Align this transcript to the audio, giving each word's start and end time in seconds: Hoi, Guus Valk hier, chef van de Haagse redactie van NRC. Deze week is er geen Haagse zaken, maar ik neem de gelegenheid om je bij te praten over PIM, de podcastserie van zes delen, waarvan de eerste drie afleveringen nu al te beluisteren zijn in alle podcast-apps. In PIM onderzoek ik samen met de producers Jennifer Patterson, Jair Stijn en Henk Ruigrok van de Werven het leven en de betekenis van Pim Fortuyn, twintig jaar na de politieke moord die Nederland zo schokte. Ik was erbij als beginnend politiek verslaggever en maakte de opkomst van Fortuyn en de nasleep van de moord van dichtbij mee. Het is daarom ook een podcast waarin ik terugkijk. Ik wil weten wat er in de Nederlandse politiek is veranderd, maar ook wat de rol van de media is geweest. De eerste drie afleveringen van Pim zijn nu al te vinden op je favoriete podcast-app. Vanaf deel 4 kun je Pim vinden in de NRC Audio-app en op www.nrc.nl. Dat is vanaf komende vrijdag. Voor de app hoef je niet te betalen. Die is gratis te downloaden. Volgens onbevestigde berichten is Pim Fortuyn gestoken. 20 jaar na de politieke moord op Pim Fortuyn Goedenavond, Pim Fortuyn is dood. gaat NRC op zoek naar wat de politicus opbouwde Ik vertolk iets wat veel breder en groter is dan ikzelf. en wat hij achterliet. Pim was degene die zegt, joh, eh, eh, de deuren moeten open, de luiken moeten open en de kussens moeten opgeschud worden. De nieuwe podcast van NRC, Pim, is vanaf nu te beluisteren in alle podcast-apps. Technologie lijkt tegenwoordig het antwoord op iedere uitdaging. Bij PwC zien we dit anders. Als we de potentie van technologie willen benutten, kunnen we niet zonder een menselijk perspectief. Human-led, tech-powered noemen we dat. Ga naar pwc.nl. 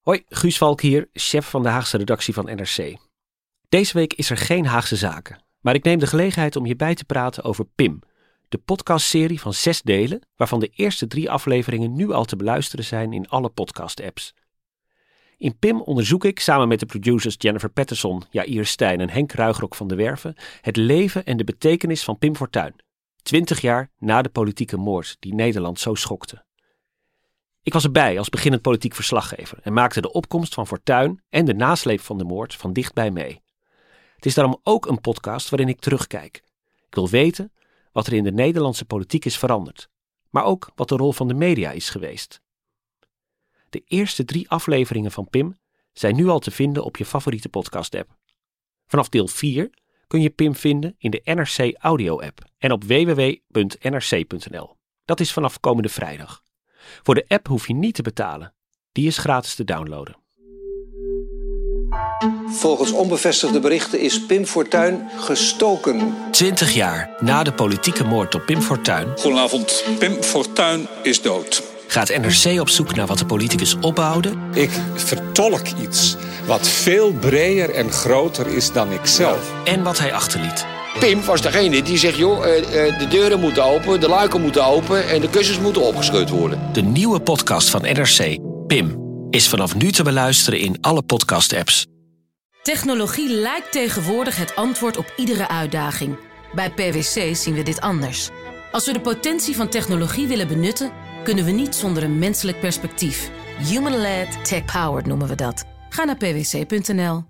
Hoi, 0.00 0.24
Guus 0.28 0.58
Valk 0.58 0.80
hier, 0.80 1.08
chef 1.12 1.50
van 1.50 1.62
de 1.62 1.68
Haagse 1.68 1.96
redactie 1.96 2.34
van 2.34 2.44
NRC. 2.44 2.96
Deze 3.68 3.92
week 3.92 4.12
is 4.12 4.30
er 4.30 4.36
geen 4.36 4.66
Haagse 4.66 4.96
zaken, 4.96 5.42
maar 5.60 5.74
ik 5.74 5.84
neem 5.84 5.98
de 5.98 6.06
gelegenheid 6.06 6.56
om 6.56 6.66
je 6.66 6.76
bij 6.76 6.94
te 6.94 7.04
praten 7.04 7.44
over 7.44 7.64
PIM, 7.64 8.00
de 8.48 8.58
podcastserie 8.58 9.40
van 9.40 9.54
zes 9.54 9.82
delen, 9.82 10.20
waarvan 10.36 10.60
de 10.60 10.68
eerste 10.68 11.06
drie 11.06 11.30
afleveringen 11.30 11.94
nu 11.94 12.12
al 12.12 12.24
te 12.24 12.36
beluisteren 12.36 12.84
zijn 12.84 13.12
in 13.12 13.28
alle 13.28 13.48
podcast-apps. 13.48 14.34
In 15.36 15.58
PIM 15.58 15.80
onderzoek 15.80 16.24
ik 16.24 16.40
samen 16.40 16.68
met 16.68 16.80
de 16.80 16.86
producers 16.86 17.34
Jennifer 17.38 17.70
Patterson, 17.70 18.22
Jair 18.30 18.66
Stijn 18.66 19.00
en 19.00 19.10
Henk 19.10 19.32
Ruigrok 19.32 19.74
van 19.74 19.88
de 19.88 19.94
Werven 19.94 20.34
het 20.60 20.76
leven 20.76 21.24
en 21.24 21.36
de 21.36 21.44
betekenis 21.44 22.04
van 22.04 22.18
Pim 22.18 22.36
Fortuyn, 22.36 22.74
twintig 23.22 23.60
jaar 23.60 23.90
na 23.98 24.22
de 24.22 24.28
politieke 24.28 24.76
moord 24.76 25.16
die 25.18 25.34
Nederland 25.34 25.80
zo 25.80 25.94
schokte. 25.94 26.44
Ik 27.70 27.76
was 27.76 27.84
erbij 27.84 28.18
als 28.18 28.28
beginnend 28.28 28.62
politiek 28.62 28.94
verslaggever 28.94 29.58
en 29.62 29.72
maakte 29.72 30.00
de 30.00 30.12
opkomst 30.12 30.54
van 30.54 30.66
Fortuyn 30.66 31.22
en 31.28 31.44
de 31.44 31.54
nasleep 31.54 32.00
van 32.00 32.18
de 32.18 32.24
moord 32.24 32.54
van 32.54 32.72
dichtbij 32.72 33.10
mee. 33.10 33.42
Het 34.14 34.26
is 34.26 34.34
daarom 34.34 34.60
ook 34.62 34.86
een 34.86 35.00
podcast 35.00 35.48
waarin 35.48 35.68
ik 35.68 35.80
terugkijk. 35.80 36.36
Ik 36.86 36.94
wil 36.94 37.08
weten 37.08 37.52
wat 37.92 38.06
er 38.06 38.12
in 38.12 38.24
de 38.24 38.32
Nederlandse 38.32 38.84
politiek 38.84 39.24
is 39.24 39.38
veranderd, 39.38 39.88
maar 40.30 40.44
ook 40.44 40.70
wat 40.74 40.88
de 40.88 40.96
rol 40.96 41.12
van 41.12 41.28
de 41.28 41.34
media 41.34 41.70
is 41.70 41.90
geweest. 41.90 42.40
De 43.68 43.82
eerste 43.86 44.24
drie 44.24 44.48
afleveringen 44.48 45.12
van 45.12 45.28
Pim 45.28 45.56
zijn 45.92 46.16
nu 46.16 46.28
al 46.28 46.38
te 46.38 46.50
vinden 46.50 46.84
op 46.84 46.96
je 46.96 47.04
favoriete 47.04 47.48
podcast-app. 47.48 48.16
Vanaf 48.86 49.08
deel 49.08 49.26
4 49.26 49.70
kun 50.06 50.20
je 50.20 50.30
Pim 50.30 50.54
vinden 50.54 50.94
in 50.98 51.10
de 51.10 51.20
NRC 51.24 51.76
Audio-app 51.78 52.44
en 52.58 52.72
op 52.72 52.84
www.nrc.nl. 52.84 54.76
Dat 55.04 55.20
is 55.20 55.32
vanaf 55.32 55.60
komende 55.60 55.88
vrijdag. 55.88 56.42
Voor 57.02 57.14
de 57.14 57.24
app 57.28 57.46
hoef 57.46 57.66
je 57.66 57.74
niet 57.74 57.94
te 57.94 58.02
betalen. 58.02 58.54
Die 58.92 59.06
is 59.06 59.18
gratis 59.18 59.54
te 59.54 59.64
downloaden. 59.64 60.16
Volgens 62.46 62.92
onbevestigde 62.92 63.60
berichten 63.60 64.00
is 64.00 64.26
Pim 64.26 64.44
Fortuyn 64.46 65.08
gestoken. 65.16 66.14
20 66.30 66.72
jaar 66.74 67.10
na 67.20 67.42
de 67.42 67.52
politieke 67.52 68.04
moord 68.04 68.34
op 68.34 68.46
Pim 68.46 68.60
Fortuyn 68.60 69.06
Goedenavond, 69.18 69.84
Pim 69.98 70.22
Fortuyn 70.22 70.86
is 71.02 71.22
dood. 71.22 71.62
gaat 71.86 72.08
NRC 72.08 72.60
op 72.60 72.68
zoek 72.68 72.94
naar 72.94 73.06
wat 73.06 73.18
de 73.18 73.26
politicus 73.26 73.74
opbouwde 73.80 74.32
Ik 74.54 74.70
vertolk 74.94 75.66
iets 75.82 76.16
wat 76.46 76.68
veel 76.68 77.12
breder 77.12 77.74
en 77.74 77.90
groter 77.92 78.46
is 78.46 78.72
dan 78.72 78.92
ikzelf. 78.92 79.52
en 79.64 79.82
wat 79.82 79.98
hij 79.98 80.12
achterliet. 80.12 80.66
Pim 80.98 81.24
was 81.24 81.42
degene 81.42 81.82
die 81.82 81.98
zegt, 81.98 82.16
joh, 82.16 82.44
eh, 82.46 82.86
eh, 82.86 82.98
de 82.98 83.08
deuren 83.08 83.40
moeten 83.40 83.64
open, 83.64 84.00
de 84.00 84.08
luiken 84.08 84.40
moeten 84.40 84.64
open 84.64 85.08
en 85.08 85.20
de 85.20 85.30
kussens 85.30 85.58
moeten 85.58 85.82
opgeschud 85.82 86.30
worden. 86.30 86.72
De 86.72 86.82
nieuwe 86.82 87.20
podcast 87.20 87.70
van 87.70 87.82
NRC, 87.82 88.38
Pim, 88.66 88.98
is 89.30 89.48
vanaf 89.48 89.74
nu 89.74 89.92
te 89.92 90.02
beluisteren 90.02 90.60
in 90.60 90.76
alle 90.80 91.02
podcast-apps. 91.02 91.86
Technologie 92.62 93.30
lijkt 93.30 93.72
tegenwoordig 93.72 94.36
het 94.36 94.56
antwoord 94.56 94.96
op 94.96 95.12
iedere 95.16 95.48
uitdaging. 95.48 96.18
Bij 96.54 96.70
PwC 96.70 97.36
zien 97.36 97.54
we 97.54 97.62
dit 97.62 97.80
anders. 97.80 98.28
Als 98.72 98.86
we 98.86 98.92
de 98.92 99.00
potentie 99.00 99.56
van 99.56 99.68
technologie 99.68 100.26
willen 100.26 100.48
benutten, 100.48 100.92
kunnen 101.24 101.44
we 101.44 101.50
niet 101.50 101.74
zonder 101.74 102.02
een 102.02 102.18
menselijk 102.18 102.60
perspectief. 102.60 103.30
Human-led, 103.68 104.44
tech-powered 104.44 105.06
noemen 105.06 105.28
we 105.28 105.34
dat. 105.34 105.64
Ga 105.88 106.04
naar 106.04 106.16
pwc.nl. 106.16 107.29